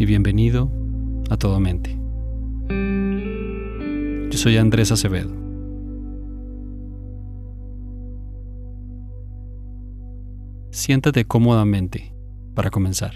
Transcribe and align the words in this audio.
Y 0.00 0.06
bienvenido 0.06 0.72
a 1.28 1.36
Todo 1.36 1.60
Mente. 1.60 1.94
Yo 4.30 4.38
soy 4.38 4.56
Andrés 4.56 4.90
Acevedo. 4.92 5.30
Siéntate 10.70 11.26
cómodamente 11.26 12.14
para 12.54 12.70
comenzar. 12.70 13.12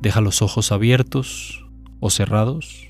Deja 0.00 0.22
los 0.22 0.40
ojos 0.40 0.72
abiertos 0.72 1.68
o 2.00 2.08
cerrados, 2.08 2.88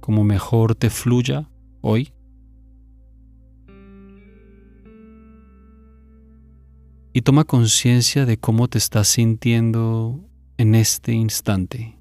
como 0.00 0.24
mejor 0.24 0.74
te 0.74 0.88
fluya 0.88 1.50
hoy. 1.82 2.14
Y 7.18 7.22
toma 7.22 7.42
conciencia 7.42 8.26
de 8.26 8.38
cómo 8.38 8.68
te 8.68 8.78
estás 8.78 9.08
sintiendo 9.08 10.24
en 10.56 10.76
este 10.76 11.14
instante. 11.14 11.98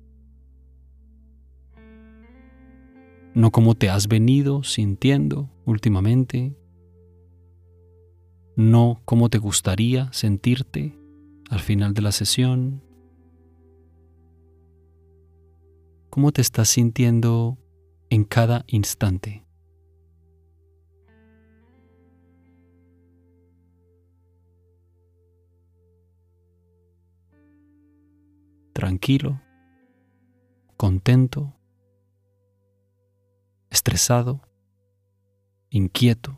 No 3.34 3.50
cómo 3.50 3.74
te 3.74 3.90
has 3.90 4.08
venido 4.08 4.62
sintiendo 4.62 5.50
últimamente. 5.66 6.56
No 8.56 9.02
cómo 9.06 9.30
te 9.30 9.40
gustaría 9.40 10.14
sentirte 10.14 10.96
al 11.50 11.62
final 11.62 11.96
de 11.96 12.02
la 12.04 12.12
sesión. 12.12 12.84
¿Cómo 16.12 16.32
te 16.32 16.42
estás 16.42 16.70
sintiendo 16.70 17.58
en 18.12 18.24
cada 18.24 18.66
instante? 18.68 19.47
Tranquilo, 28.78 29.42
contento, 30.78 31.52
estresado, 33.72 34.40
inquieto, 35.72 36.38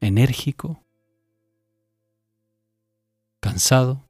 enérgico, 0.00 0.84
cansado. 3.40 4.09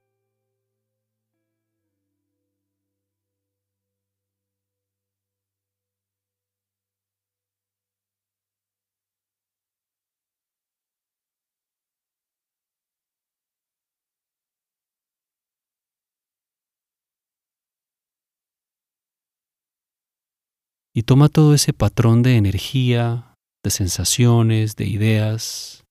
Y 21.01 21.03
toma 21.03 21.31
todo 21.31 21.55
ese 21.55 21.73
patrón 21.73 22.23
de 22.23 22.37
energía, 22.37 23.35
de 23.65 23.71
sensaciones, 23.71 24.77
de 24.77 24.85
ideas, 24.87 25.83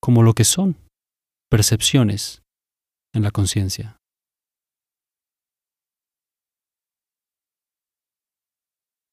como 0.00 0.22
lo 0.22 0.32
que 0.32 0.44
son, 0.44 0.78
percepciones 1.50 2.40
en 3.12 3.22
la 3.22 3.30
conciencia. 3.30 3.98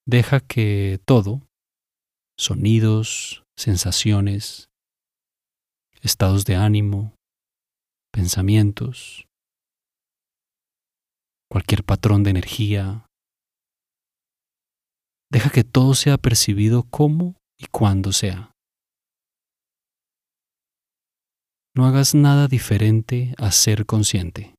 Deja 0.07 0.39
que 0.39 1.01
todo, 1.05 1.41
sonidos, 2.39 3.43
sensaciones, 3.57 4.69
estados 6.01 6.45
de 6.45 6.55
ánimo, 6.55 7.13
pensamientos, 8.13 9.27
cualquier 11.49 11.83
patrón 11.83 12.23
de 12.23 12.29
energía, 12.29 13.05
Deja 15.31 15.49
que 15.49 15.63
todo 15.63 15.95
sea 15.95 16.17
percibido 16.17 16.83
como 16.83 17.37
y 17.57 17.67
cuando 17.67 18.11
sea. 18.11 18.51
No 21.73 21.85
hagas 21.85 22.13
nada 22.13 22.49
diferente 22.49 23.33
a 23.37 23.49
ser 23.51 23.85
consciente. 23.85 24.53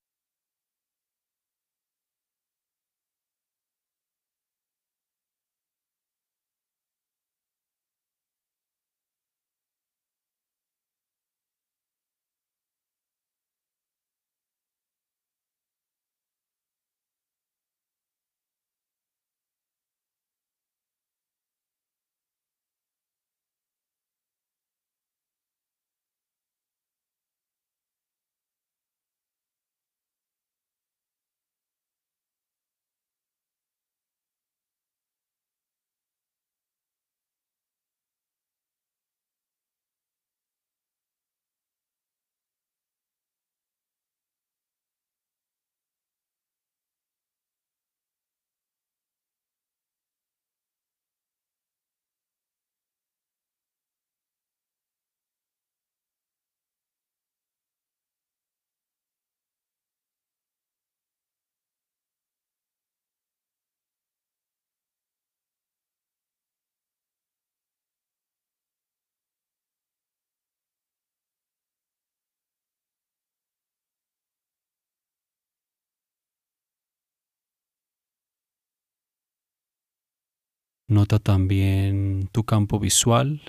Nota 80.93 81.19
también 81.19 82.29
tu 82.33 82.45
campo 82.45 82.79
visual 82.79 83.41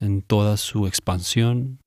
en 0.00 0.22
toda 0.22 0.56
su 0.56 0.86
expansión. 0.86 1.80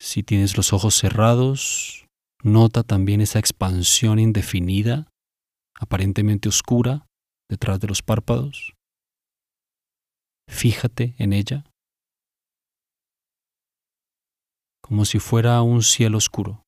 Si 0.00 0.22
tienes 0.22 0.56
los 0.56 0.72
ojos 0.72 0.94
cerrados, 0.94 2.06
nota 2.44 2.84
también 2.84 3.20
esa 3.20 3.40
expansión 3.40 4.20
indefinida, 4.20 5.10
aparentemente 5.74 6.48
oscura, 6.48 7.08
detrás 7.50 7.80
de 7.80 7.88
los 7.88 8.00
párpados. 8.00 8.74
Fíjate 10.48 11.16
en 11.18 11.32
ella, 11.32 11.64
como 14.80 15.04
si 15.04 15.18
fuera 15.18 15.60
un 15.62 15.82
cielo 15.82 16.18
oscuro. 16.18 16.62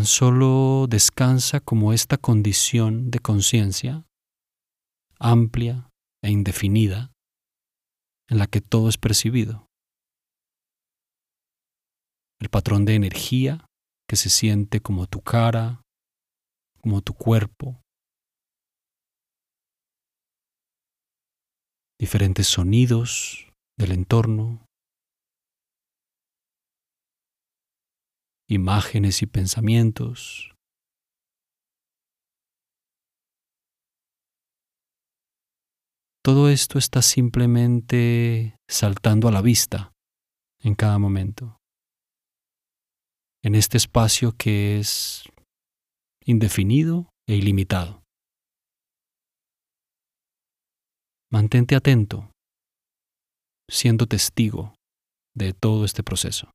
Tan 0.00 0.06
solo 0.06 0.86
descansa 0.88 1.60
como 1.60 1.92
esta 1.92 2.16
condición 2.16 3.10
de 3.10 3.18
conciencia 3.18 4.06
amplia 5.18 5.90
e 6.24 6.30
indefinida 6.30 7.12
en 8.30 8.38
la 8.38 8.46
que 8.46 8.62
todo 8.62 8.88
es 8.88 8.96
percibido. 8.96 9.66
El 12.40 12.48
patrón 12.48 12.86
de 12.86 12.94
energía 12.94 13.66
que 14.08 14.16
se 14.16 14.30
siente 14.30 14.80
como 14.80 15.06
tu 15.06 15.20
cara, 15.20 15.82
como 16.80 17.02
tu 17.02 17.12
cuerpo. 17.12 17.82
Diferentes 21.98 22.46
sonidos 22.46 23.50
del 23.76 23.92
entorno, 23.92 24.64
imágenes 28.50 29.22
y 29.22 29.26
pensamientos. 29.26 30.50
todo 36.22 36.48
esto 36.48 36.78
está 36.78 37.02
simplemente 37.02 38.56
saltando 38.68 39.28
a 39.28 39.32
la 39.32 39.42
vista 39.42 39.92
en 40.62 40.74
cada 40.74 40.98
momento, 40.98 41.56
en 43.42 43.54
este 43.54 43.76
espacio 43.76 44.32
que 44.32 44.78
es 44.78 45.24
indefinido 46.24 47.10
e 47.26 47.34
ilimitado. 47.34 48.02
Mantente 51.32 51.74
atento, 51.74 52.30
siendo 53.68 54.06
testigo 54.06 54.74
de 55.34 55.52
todo 55.52 55.84
este 55.84 56.02
proceso. 56.02 56.50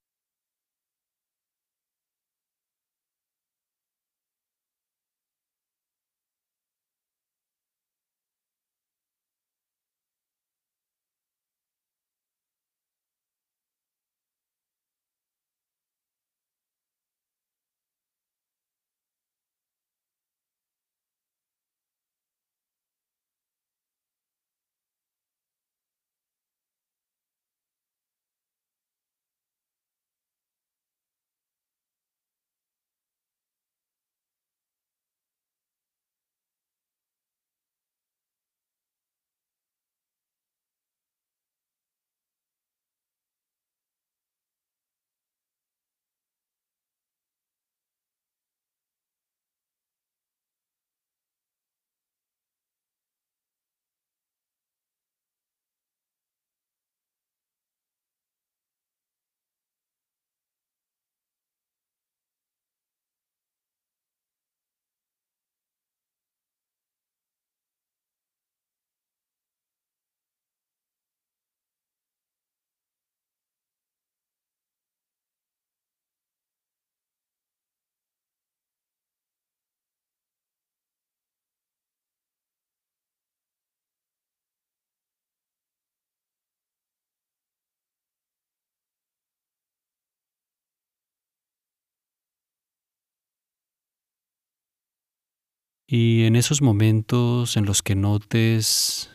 Y 95.88 96.26
en 96.26 96.36
esos 96.36 96.62
momentos 96.62 97.58
en 97.58 97.66
los 97.66 97.84
que 97.84 97.96
notes 97.96 99.12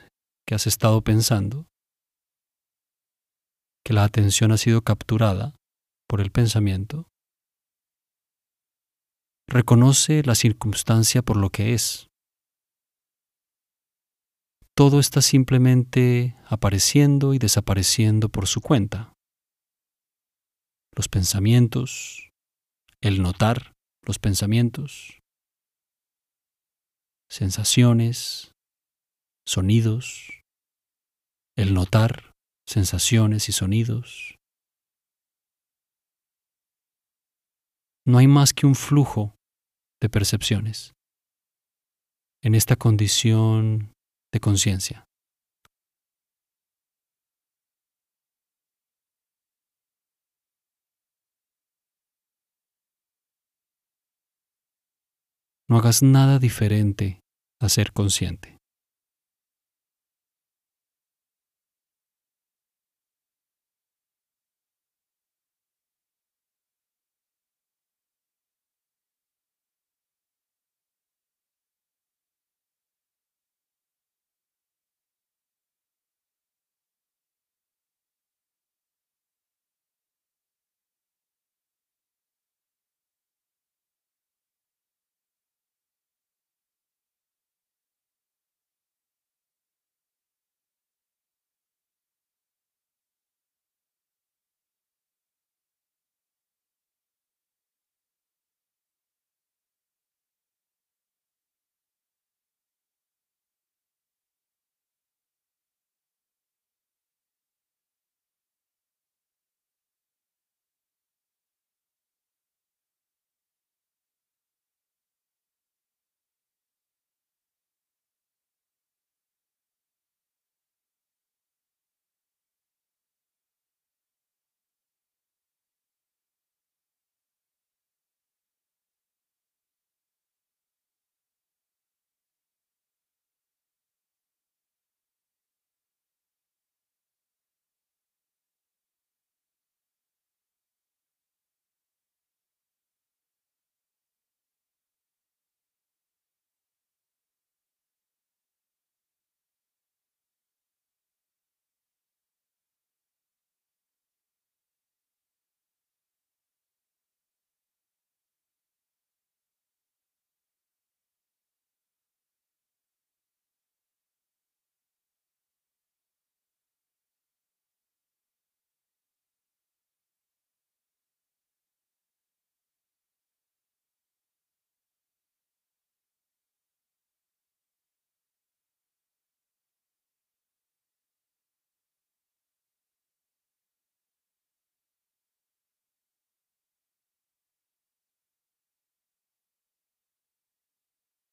que 0.46 0.54
has 0.54 0.66
estado 0.66 1.02
pensando, 1.02 1.66
que 3.84 3.92
la 3.92 4.04
atención 4.04 4.52
ha 4.52 4.56
sido 4.56 4.82
capturada 4.82 5.56
por 6.08 6.20
el 6.20 6.30
pensamiento, 6.30 7.08
reconoce 9.48 10.22
la 10.22 10.36
circunstancia 10.36 11.22
por 11.22 11.36
lo 11.36 11.50
que 11.50 11.74
es. 11.74 12.06
Todo 14.76 15.00
está 15.00 15.22
simplemente 15.22 16.36
apareciendo 16.46 17.34
y 17.34 17.38
desapareciendo 17.38 18.28
por 18.28 18.46
su 18.46 18.60
cuenta. 18.60 19.12
Los 20.96 21.08
pensamientos, 21.08 22.30
el 23.02 23.22
notar 23.22 23.72
los 24.06 24.18
pensamientos, 24.18 25.19
sensaciones, 27.30 28.52
sonidos, 29.46 30.42
el 31.56 31.74
notar 31.74 32.32
sensaciones 32.68 33.48
y 33.48 33.52
sonidos. 33.52 34.36
No 38.04 38.18
hay 38.18 38.26
más 38.26 38.52
que 38.52 38.66
un 38.66 38.74
flujo 38.74 39.36
de 40.00 40.08
percepciones 40.08 40.92
en 42.42 42.54
esta 42.54 42.74
condición 42.74 43.92
de 44.32 44.40
conciencia. 44.40 45.04
No 55.68 55.76
hagas 55.78 56.02
nada 56.02 56.40
diferente 56.40 57.19
a 57.60 57.68
ser 57.68 57.92
consciente. 57.92 58.59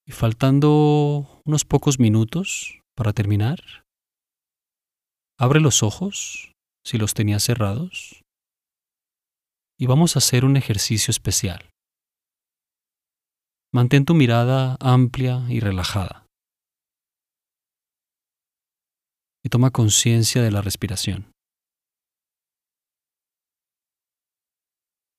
Y 0.08 0.14
faltando 0.14 1.42
unos 1.44 1.66
pocos 1.66 2.00
minutos 2.00 2.80
para 2.96 3.12
terminar, 3.12 3.60
abre 5.38 5.60
los 5.60 5.84
ojos 5.84 6.54
si 6.86 6.98
los 6.98 7.14
tenías 7.14 7.44
cerrados 7.44 8.24
y 9.78 9.86
vamos 9.86 10.16
a 10.16 10.20
hacer 10.20 10.46
un 10.46 10.56
ejercicio 10.56 11.12
especial. 11.12 11.70
Mantén 13.74 14.06
tu 14.06 14.14
mirada 14.14 14.78
amplia 14.80 15.46
y 15.50 15.60
relajada. 15.60 16.26
Y 19.44 19.50
toma 19.50 19.72
conciencia 19.72 20.42
de 20.42 20.52
la 20.52 20.62
respiración. 20.62 21.32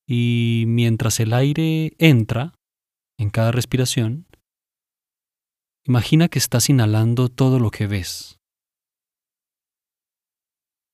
Y 0.08 0.64
mientras 0.66 1.20
el 1.20 1.34
aire 1.34 1.92
entra 1.98 2.54
en 3.18 3.28
cada 3.28 3.52
respiración, 3.52 4.27
imagina 5.88 6.28
que 6.28 6.38
estás 6.38 6.68
inhalando 6.68 7.30
todo 7.30 7.58
lo 7.58 7.70
que 7.70 7.86
ves, 7.86 8.38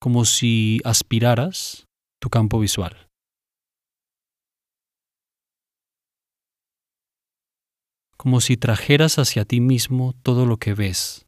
como 0.01 0.25
si 0.25 0.81
aspiraras 0.85 1.87
tu 2.21 2.31
campo 2.31 2.61
visual. 2.61 3.09
como 8.17 8.41
si 8.41 8.57
trajeras 8.57 9.19
hacia 9.19 9.45
ti 9.45 9.61
mismo 9.61 10.15
todo 10.23 10.47
lo 10.47 10.57
que 10.57 10.73
ves 10.73 11.27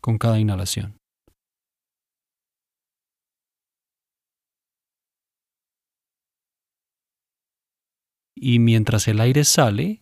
con 0.00 0.18
cada 0.18 0.38
inhalación. 0.38 0.96
Y 8.36 8.60
mientras 8.60 9.08
el 9.08 9.20
aire 9.20 9.42
sale, 9.42 10.00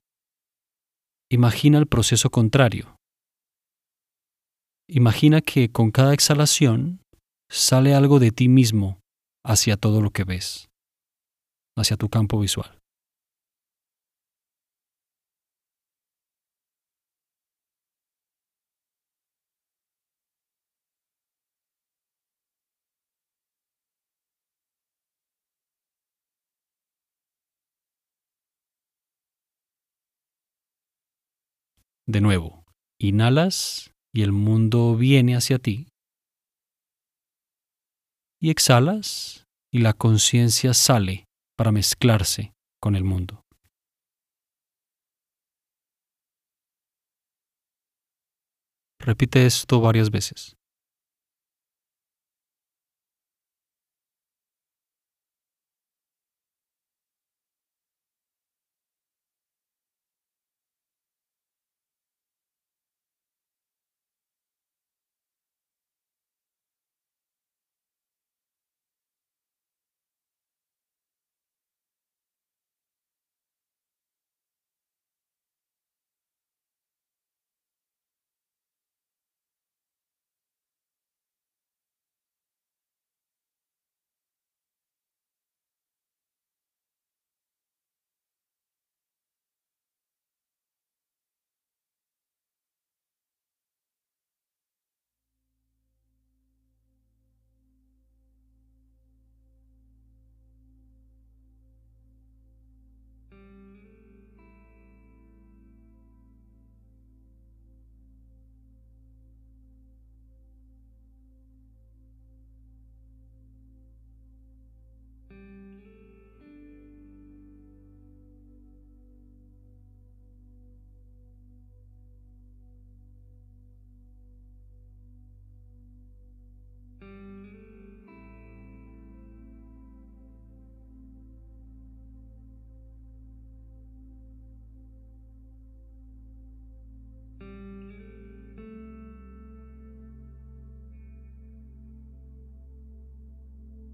imagina 1.31 1.79
el 1.79 1.87
proceso 1.87 2.29
contrario. 2.29 2.96
Imagina 4.89 5.41
que 5.41 5.73
con 5.73 5.91
cada 5.91 6.15
exhalación 6.15 7.01
sale 7.51 7.95
algo 7.95 8.21
de 8.21 8.31
ti 8.31 8.49
mismo 8.49 9.01
hacia 9.45 9.77
todo 9.77 10.01
lo 10.01 10.11
que 10.11 10.23
ves, 10.23 10.69
hacia 11.77 11.97
tu 11.97 12.09
campo 12.09 12.39
visual. 12.39 12.79
De 32.07 32.21
nuevo, 32.21 32.65
inhalas 33.01 33.96
y 34.17 34.23
el 34.23 34.33
mundo 34.33 34.97
viene 34.97 35.37
hacia 35.37 35.59
ti. 35.59 35.89
Y 38.41 38.49
exhalas 38.49 39.45
y 39.71 39.81
la 39.81 39.93
conciencia 39.93 40.73
sale 40.73 41.27
para 41.55 41.71
mezclarse 41.71 42.55
con 42.81 42.97
el 42.97 43.05
mundo. 43.05 43.43
Repite 48.99 49.45
esto 49.45 49.83
varias 49.83 50.11
veces. 50.11 50.57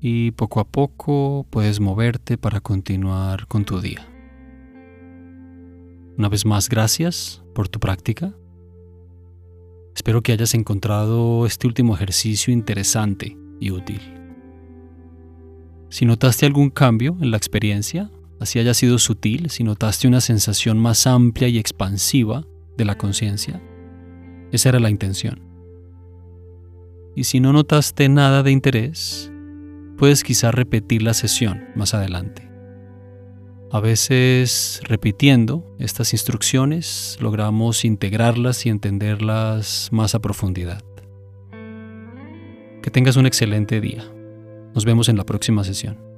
Y 0.04 0.32
poco 0.32 0.58
a 0.58 0.64
poco 0.64 1.46
puedes 1.48 1.78
moverte 1.78 2.36
para 2.36 2.60
continuar 2.60 3.46
con 3.46 3.64
tu 3.64 3.80
día. 3.80 4.04
Una 6.18 6.28
vez 6.28 6.44
más, 6.44 6.68
gracias 6.68 7.40
por 7.54 7.68
tu 7.68 7.78
práctica. 7.78 8.34
Espero 9.94 10.20
que 10.20 10.32
hayas 10.32 10.54
encontrado 10.54 11.46
este 11.46 11.68
último 11.68 11.94
ejercicio 11.94 12.52
interesante 12.52 13.36
y 13.60 13.70
útil. 13.70 14.00
Si 15.88 16.04
notaste 16.04 16.46
algún 16.46 16.70
cambio 16.70 17.16
en 17.20 17.30
la 17.30 17.36
experiencia, 17.36 18.10
así 18.40 18.58
haya 18.58 18.74
sido 18.74 18.98
sutil, 18.98 19.50
si 19.50 19.62
notaste 19.62 20.08
una 20.08 20.20
sensación 20.20 20.80
más 20.80 21.06
amplia 21.06 21.46
y 21.46 21.58
expansiva 21.58 22.44
de 22.76 22.84
la 22.84 22.98
conciencia, 22.98 23.62
esa 24.50 24.70
era 24.70 24.80
la 24.80 24.90
intención. 24.90 25.40
Y 27.14 27.22
si 27.22 27.38
no 27.38 27.52
notaste 27.52 28.08
nada 28.08 28.42
de 28.42 28.50
interés, 28.50 29.32
puedes 30.02 30.24
quizá 30.24 30.50
repetir 30.50 31.00
la 31.00 31.14
sesión 31.14 31.68
más 31.76 31.94
adelante. 31.94 32.50
A 33.70 33.78
veces 33.78 34.80
repitiendo 34.82 35.76
estas 35.78 36.12
instrucciones 36.12 37.16
logramos 37.20 37.84
integrarlas 37.84 38.66
y 38.66 38.68
entenderlas 38.68 39.90
más 39.92 40.16
a 40.16 40.18
profundidad. 40.18 40.82
Que 42.82 42.90
tengas 42.90 43.14
un 43.14 43.26
excelente 43.26 43.80
día. 43.80 44.02
Nos 44.74 44.84
vemos 44.84 45.08
en 45.08 45.16
la 45.16 45.24
próxima 45.24 45.62
sesión. 45.62 46.11